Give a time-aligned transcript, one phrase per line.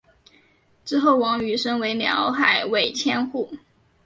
[0.83, 3.53] 之后王瑜升为辽海卫千户。